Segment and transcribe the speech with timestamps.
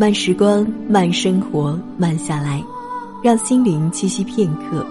[0.00, 2.62] 慢时光，慢生活，慢下来，
[3.20, 4.86] 让心灵栖息片刻。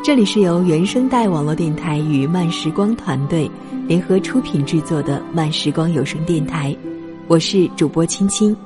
[0.00, 3.50] 这里是由原声带网络电台与慢时光团队
[3.88, 6.72] 联合出品制作的慢时光有声电台，
[7.26, 8.56] 我是主播青青。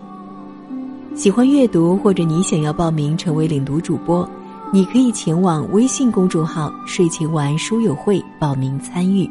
[1.15, 4.29] 喜欢阅读或者你想要报名成为领读主播，
[4.75, 9.27] 你可以前往微信公众号“睡前晚安书友会”报名参与。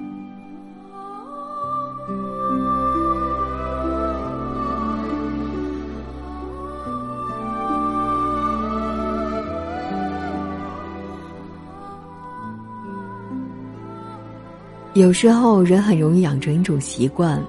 [14.94, 17.42] 有时候，人很容易养成一种习惯，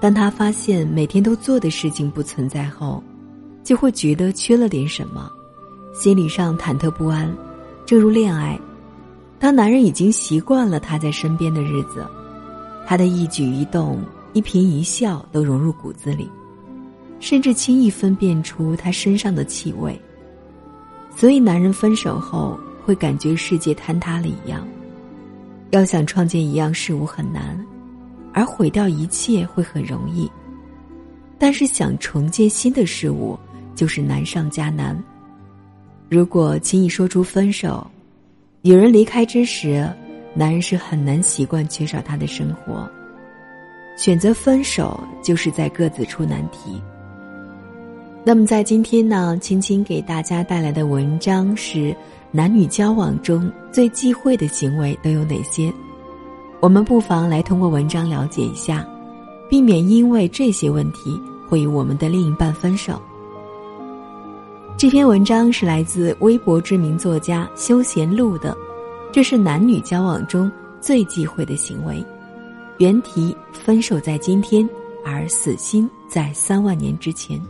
[0.00, 3.02] 当他发现每天都做的事情不存在后，
[3.62, 5.30] 就会觉得缺了点什么，
[5.92, 7.30] 心理上忐忑不安。
[7.84, 8.58] 正如恋爱，
[9.38, 12.06] 当男人已经习惯了他在身边的日子，
[12.86, 14.00] 他的一举一动、
[14.32, 16.26] 一颦一笑都融入骨子里，
[17.20, 20.00] 甚至轻易分辨出他身上的气味。
[21.14, 24.66] 所以，男人分手后会感觉世界坍塌了一样。
[25.70, 27.58] 要想创建一样事物很难，
[28.32, 30.30] 而毁掉一切会很容易。
[31.38, 33.38] 但是想重建新的事物，
[33.74, 34.96] 就是难上加难。
[36.08, 37.86] 如果轻易说出分手，
[38.62, 39.86] 有人离开之时，
[40.34, 42.88] 男人是很难习惯缺少他的生活。
[43.96, 46.80] 选择分手，就是在各自出难题。
[48.24, 51.94] 那么在今天呢，青青给大家带来的文章是。
[52.36, 55.72] 男女交往中最忌讳的行为都有哪些？
[56.60, 58.86] 我们不妨来通过文章了解一下，
[59.48, 63.00] 避免因为这些问题会与我们的另一半分手。
[64.76, 68.54] 这篇文章是来自微博知名作家休闲路的，
[69.10, 72.04] 这是男女交往中最忌讳的行为。
[72.76, 74.68] 原题：分手在今天，
[75.02, 77.40] 而死心在三万年之前。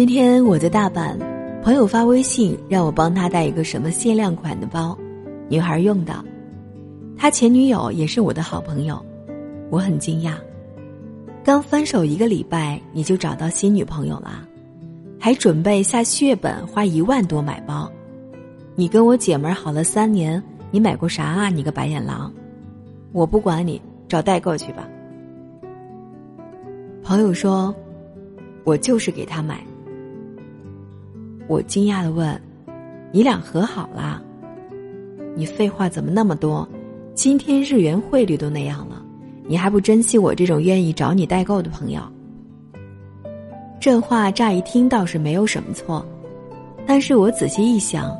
[0.00, 1.14] 今天我在大阪，
[1.62, 4.96] 朋友发微信让我帮他带一个什么限量款的包，
[5.46, 6.24] 女孩用的。
[7.18, 8.98] 他前女友也是我的好朋友，
[9.68, 10.36] 我很惊讶。
[11.44, 14.42] 刚分手一个礼拜你就找到新女朋友啦，
[15.18, 17.86] 还准备下血本花一万多买包。
[18.74, 21.50] 你跟我姐们好了三年，你买过啥啊？
[21.50, 22.32] 你个白眼狼！
[23.12, 23.78] 我不管你，
[24.08, 24.88] 找代购去吧。
[27.02, 27.74] 朋友说，
[28.64, 29.62] 我就是给他买。
[31.50, 32.40] 我惊讶的问
[33.10, 34.22] ：“你俩和好啦？”
[35.34, 36.66] 你废话怎么那么多？
[37.12, 39.02] 今天日元汇率都那样了，
[39.48, 42.00] 你还不珍惜我这种愿意找你代购的朋友？
[43.80, 46.06] 这话乍一听倒是没有什么错，
[46.86, 48.16] 但是我仔细一想，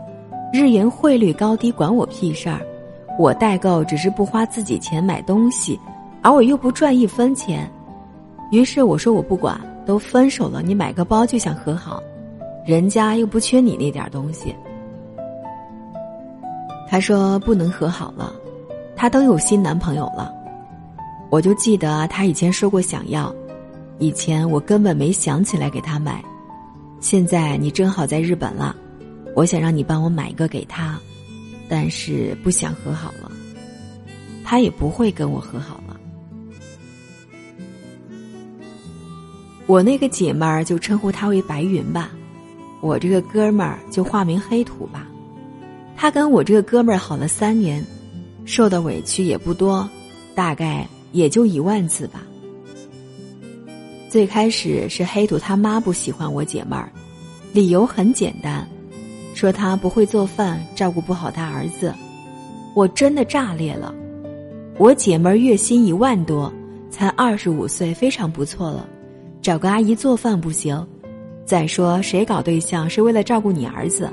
[0.53, 2.59] 日元汇率高低管我屁事儿？
[3.17, 5.79] 我代购只是不花自己钱买东西，
[6.21, 7.71] 而我又不赚一分钱。
[8.51, 12.03] 于是我说我不管，都分手了，你买个包就想和好？
[12.71, 14.55] 人家又不缺你那点东西。
[16.89, 18.33] 他说不能和好了，
[18.95, 20.33] 他都有新男朋友了。
[21.31, 23.35] 我就记得他以前说过想要，
[23.99, 26.23] 以前我根本没想起来给他买。
[27.01, 28.77] 现在你正好在日本了，
[29.35, 30.97] 我想让你帮我买一个给他，
[31.69, 33.33] 但是不想和好了，
[34.45, 35.99] 他也不会跟我和好了。
[39.67, 42.13] 我那个姐们儿就称呼他为白云吧。
[42.81, 45.07] 我这个哥们儿就化名黑土吧，
[45.97, 47.85] 他跟我这个哥们儿好了三年，
[48.45, 49.89] 受的委屈也不多，
[50.35, 52.23] 大概也就一万次吧。
[54.09, 56.91] 最开始是黑土他妈不喜欢我姐们儿，
[57.53, 58.67] 理由很简单，
[59.35, 61.95] 说他不会做饭，照顾不好他儿子。
[62.75, 63.95] 我真的炸裂了，
[64.79, 66.53] 我姐们儿月薪一万多，
[66.91, 68.89] 才二十五岁，非常不错了，
[69.43, 70.85] 找个阿姨做饭不行。
[71.51, 74.09] 再说，谁搞对象是为了照顾你儿子？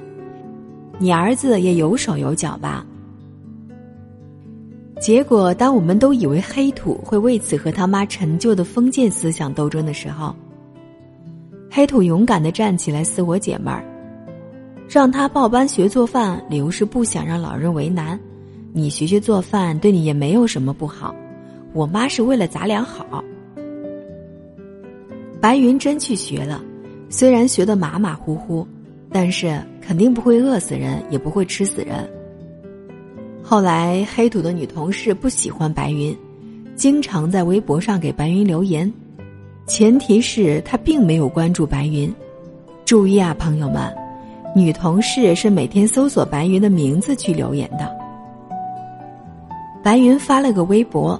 [0.97, 2.83] 你儿子也有手有脚吧？
[4.99, 10.35] 结果，当我们都以为黑土会为此和他妈陈旧的封建思想斗争的时候，
[11.69, 13.85] 黑土勇敢的站起来撕我姐们儿，
[14.89, 18.19] 让他报班学做饭，理由是不想让老人为难。
[18.73, 21.13] 你学学做饭，对你也没有什么不好。
[21.71, 23.23] 我妈是为了咱俩好。
[25.39, 26.63] 白云真去学了。
[27.09, 28.67] 虽然学得马马虎虎，
[29.11, 32.07] 但是肯定不会饿死人，也不会吃死人。
[33.41, 36.15] 后来黑土的女同事不喜欢白云，
[36.75, 38.91] 经常在微博上给白云留言，
[39.65, 42.13] 前提是她并没有关注白云。
[42.83, 43.93] 注意啊，朋友们，
[44.53, 47.95] 女同事是每天搜索白云的名字去留言的。
[49.81, 51.19] 白云发了个微博：“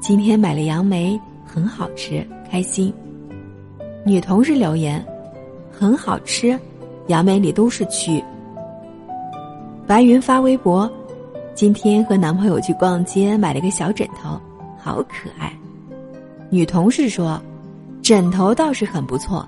[0.00, 2.92] 今天买了杨梅，很好吃，开心。”
[4.08, 5.04] 女同事留言
[5.70, 6.58] ：“很好吃，
[7.08, 8.22] 杨梅里都是蛆。”
[9.86, 10.90] 白云发微博
[11.54, 14.40] ：“今天和男朋友去逛街，买了个小枕头，
[14.78, 15.52] 好可爱。”
[16.50, 17.38] 女同事说
[18.02, 19.46] ：“枕头倒是很不错，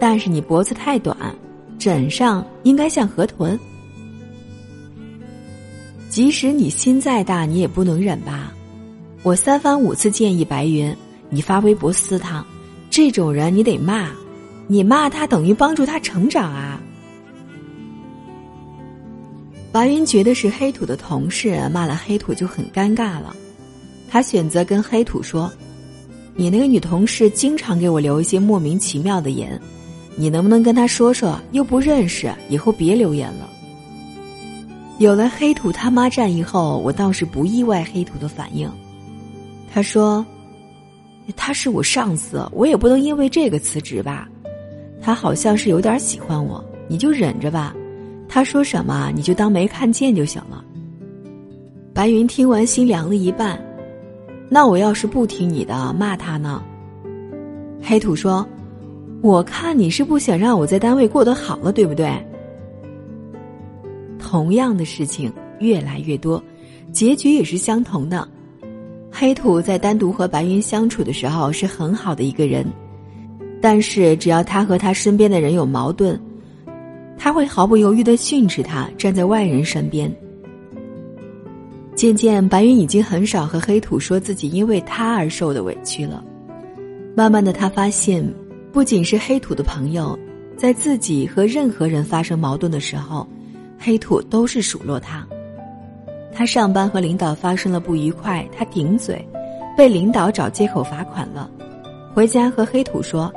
[0.00, 1.16] 但是你脖子太短，
[1.78, 3.56] 枕上应该像河豚。
[6.08, 8.52] 即使你心再大，你也不能忍吧？
[9.22, 10.92] 我三番五次建议白云，
[11.28, 12.44] 你发微博撕他，
[12.90, 14.10] 这种人你得骂，
[14.66, 16.80] 你骂他等于帮助他成长啊。”
[19.72, 23.34] 白云觉得是黑土的同事骂了黑土就很尴尬了，
[24.08, 25.50] 他选择跟黑土说。
[26.34, 29.60] 你那个女同事经常给我留一些莫名其妙的言，
[30.16, 31.38] 你能不能跟她说说？
[31.52, 33.48] 又不认识，以后别留言了。
[34.98, 38.70] 有了黑土他妈战役后，我倒是不意外黑土的反应。
[39.72, 40.24] 他说
[41.36, 44.28] ：“他是我上司，我也不能因为这个辞职吧？
[45.00, 47.74] 他好像是有点喜欢我，你就忍着吧。
[48.28, 50.64] 他说什么你就当没看见就行了。”
[51.94, 53.60] 白云听完心凉了一半。
[54.48, 56.62] 那我要是不听你的，骂他呢？
[57.82, 58.46] 黑土说
[59.22, 62.12] ：“我看你是不想让我在单位过得好了，对不对？”
[64.18, 66.42] 同样的事情越来越多，
[66.92, 68.26] 结局也是相同的。
[69.12, 72.64] 黑土在单独和白云相处的时候是很好的一个人，
[73.60, 76.18] 但是只要他和他身边的人有矛盾，
[77.18, 80.10] 他会毫不犹豫的训斥他，站在外人身边。
[81.94, 86.24] 渐渐，白云已经很少和黑土说自己因为他而受的委屈了。
[87.14, 88.26] 慢慢的，他发现，
[88.72, 90.18] 不仅是黑土的朋友，
[90.56, 93.28] 在自己和任何人发生矛盾的时候，
[93.78, 95.26] 黑土都是数落他。
[96.32, 99.26] 他上班和领导发生了不愉快，他顶嘴，
[99.76, 101.50] 被领导找借口罚款了。
[102.14, 103.32] 回家和黑土说，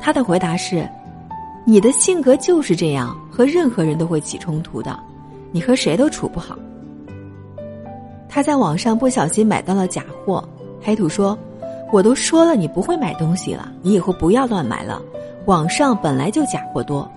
[0.00, 0.88] 他的回答是
[1.64, 4.98] ：“你的性格就是这样，和任何人都会起冲突的，
[5.52, 6.58] 你和谁都处不好。”
[8.28, 10.46] 他在网上不小心买到了假货，
[10.82, 11.36] 黑土说
[11.92, 15.00] ：“我都说了你不会买东西了，你以后不要乱买了。
[15.46, 17.10] 网上本来就假货多，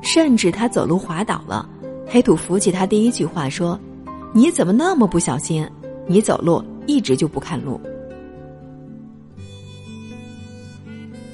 [0.00, 1.68] 甚至他走路滑倒了，
[2.06, 3.78] 黑土扶起他第一句话说
[4.34, 5.66] ：‘你怎么那么不小心？
[6.06, 7.80] 你走路一直就不看路。’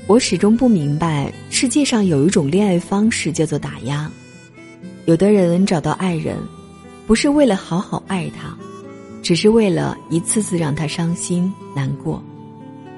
[0.06, 4.11] 我始终不明白，世界上有一种恋爱方式叫做打压。
[5.06, 6.37] 有的人找到爱人，
[7.06, 8.56] 不是为了好好爱他。”
[9.21, 12.23] 只是为了一次次让他伤心难过，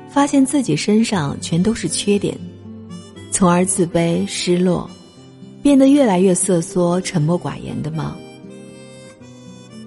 [0.09, 2.39] 发现自己身上全都是缺点，
[3.33, 4.89] 从而自卑失落，
[5.63, 8.17] 变得越来越瑟缩沉默寡言的吗？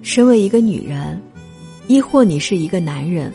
[0.04, 1.18] 身为一个女人，
[1.86, 3.32] 亦或你是一个男人，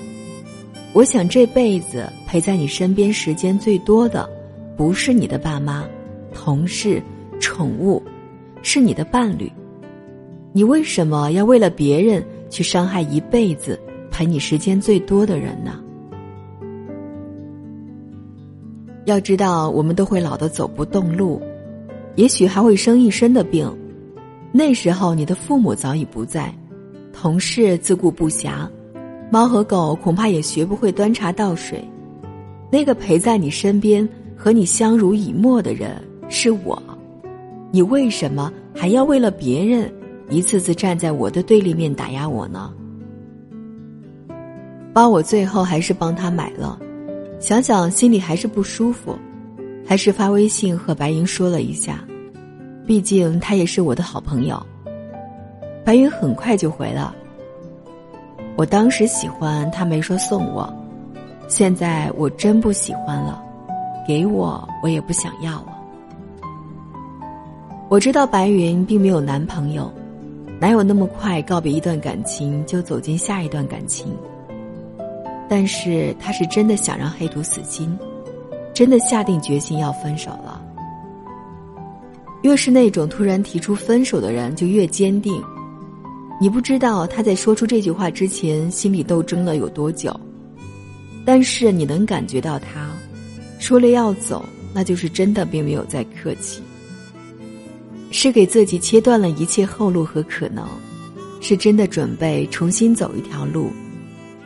[0.93, 4.29] 我想这辈子陪在你身边时间最多的，
[4.77, 5.83] 不是你的爸妈、
[6.31, 7.01] 同事、
[7.39, 7.99] 宠物，
[8.61, 9.51] 是你的伴侣。
[10.53, 12.23] 你为什么要为了别人？
[12.51, 15.79] 去伤害一辈子陪你时间最多的人呢？
[19.05, 21.41] 要知道，我们都会老的走不动路，
[22.15, 23.71] 也许还会生一身的病。
[24.51, 26.53] 那时候，你的父母早已不在，
[27.13, 28.67] 同事自顾不暇，
[29.31, 31.83] 猫和狗恐怕也学不会端茶倒水。
[32.71, 35.95] 那个陪在你身边和你相濡以沫的人
[36.29, 36.81] 是我，
[37.71, 39.91] 你为什么还要为了别人？
[40.29, 42.71] 一次次站在我的对立面打压我呢，
[44.93, 46.79] 包我最后还是帮他买了，
[47.39, 49.17] 想想心里还是不舒服，
[49.83, 52.03] 还是发微信和白银说了一下，
[52.89, 54.59] 毕竟他也是我的好朋友。
[55.85, 57.13] 白云很快就回了，
[58.57, 60.67] 我当时喜欢他没说送我，
[61.47, 63.39] 现在我真不喜欢了，
[64.07, 65.77] 给我我也不想要了。
[67.89, 69.93] 我知道白云并没有男朋友。
[70.59, 74.07] 哪有那么快告别一段感情就走进下一段感情？
[75.47, 77.95] 但是他是真的想让黑土死心，
[78.73, 80.48] 真的下定决心要分手了。
[82.41, 85.41] 越是那种突然提出分手的人，就越坚定。
[86.41, 90.17] 你不知道他在说出这句话之前心里斗争了有多久，
[91.25, 92.89] 但是你能感觉到他
[93.59, 96.61] 说了要走，那就是真的，并没有在客气。
[98.11, 100.65] 是给自己切断了一切后路和可能，
[101.41, 103.69] 是真的准备重新走一条路，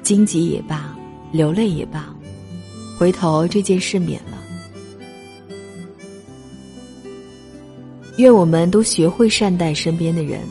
[0.02, 0.98] 荆棘也罢，
[1.32, 2.14] 流泪也罢，
[2.98, 4.43] 回头这件事免了。
[8.18, 10.42] 愿我们都学会善待身边的人，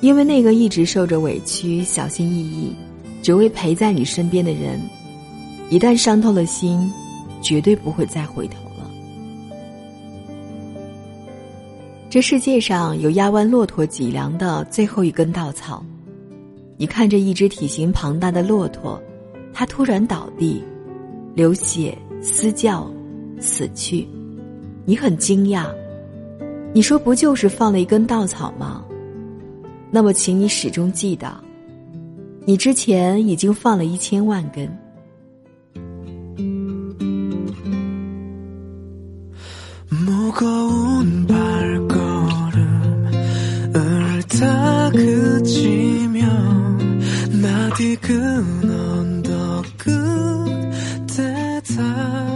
[0.00, 2.74] 因为那个一直受着委屈、小心翼翼，
[3.22, 4.80] 只为陪在你身边的人，
[5.68, 6.90] 一旦伤透了心，
[7.42, 8.88] 绝对不会再回头了。
[12.08, 15.84] 这世界上有压弯骆驼脊梁的最后一根稻草，
[16.76, 19.02] 你看着一只体型庞大的骆驼，
[19.52, 20.62] 它突然倒地，
[21.34, 22.88] 流血、嘶叫、
[23.40, 24.06] 死去，
[24.84, 25.66] 你很惊讶，
[26.76, 28.84] 你说不就是放了一根稻草吗？
[29.90, 31.34] 那么，请你始终记得，
[32.44, 34.68] 你之前已经放了一千万根。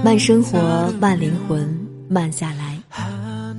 [0.03, 1.69] 慢生活，慢灵魂，
[2.09, 2.70] 慢下来，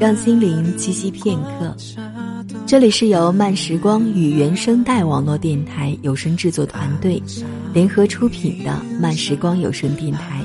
[0.01, 1.77] 让心灵栖息片刻。
[2.65, 7.21] 这里是由慢时光与原声带网络电台有声制作团队
[7.71, 10.43] 联合出品的慢时光有声电台。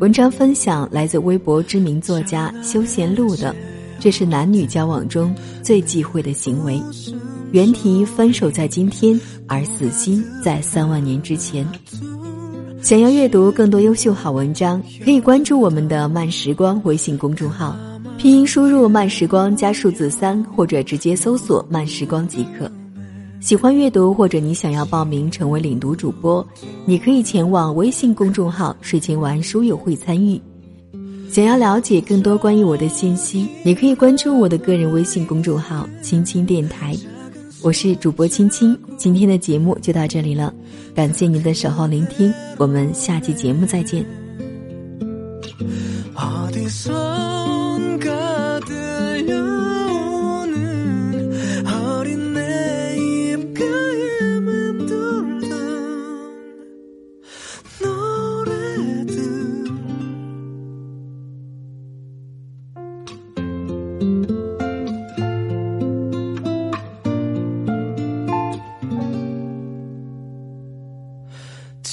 [0.00, 3.54] 文章分享来自微博知名作家休闲路的，
[4.00, 5.32] 这是男女交往中
[5.62, 6.82] 最忌讳的行为。
[7.52, 11.64] 原题：分手在今天，而死心在三万年之前。
[12.82, 17.76] 想要阅读更多优秀好文章，可以关注我们的慢时光微信公众号，
[18.18, 22.70] 拼音输入“慢时光”加数字三，或者直接搜索“慢时光”即可。
[23.40, 26.44] 喜欢阅读或者你想要报名成为领读主播，
[26.86, 30.40] 你可以前往微信公众号“睡前玩书友会”参与。
[31.30, 36.96] 想要了解更多关于我的信息，你可以关注我的个人微信公众号“青青电台”。
[37.62, 40.52] 我是主播青青，今天的节目就到这里了，
[40.94, 44.04] 感谢您的守候聆听，我们下期节目再见。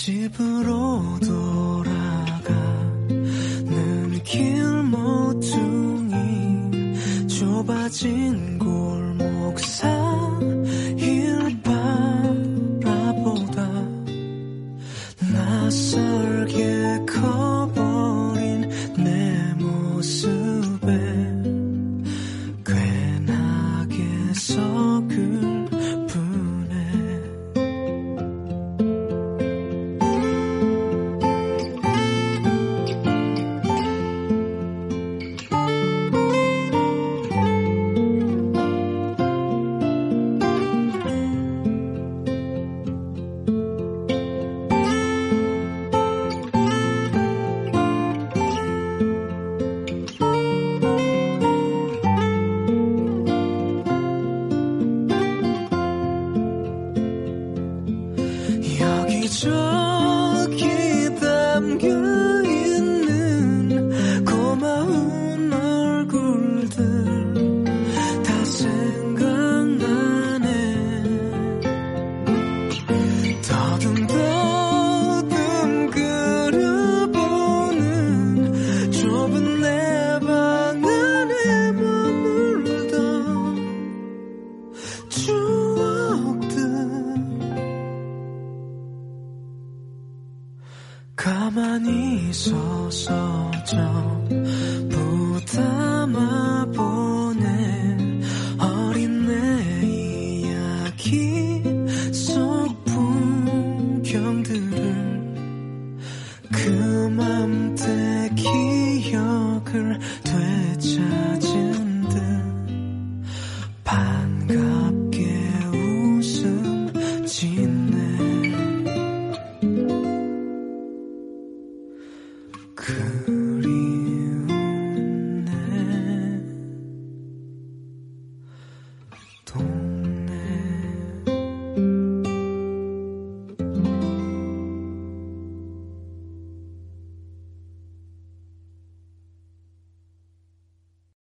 [0.04, 1.83] 집으로 돌아
[59.34, 59.93] 这。
[92.34, 94.73] 可。